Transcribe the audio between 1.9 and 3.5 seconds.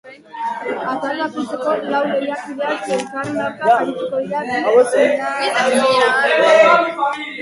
lau lehiakideak elkarren